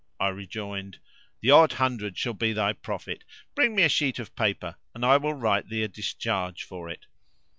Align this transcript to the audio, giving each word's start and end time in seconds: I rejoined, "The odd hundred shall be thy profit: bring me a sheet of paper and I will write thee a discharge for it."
I 0.19 0.29
rejoined, 0.29 0.97
"The 1.41 1.51
odd 1.51 1.73
hundred 1.73 2.17
shall 2.17 2.33
be 2.33 2.53
thy 2.53 2.73
profit: 2.73 3.23
bring 3.53 3.75
me 3.75 3.83
a 3.83 3.87
sheet 3.89 4.17
of 4.17 4.35
paper 4.35 4.77
and 4.95 5.05
I 5.05 5.17
will 5.17 5.35
write 5.35 5.69
thee 5.69 5.83
a 5.83 5.87
discharge 5.87 6.63
for 6.63 6.89
it." 6.89 7.05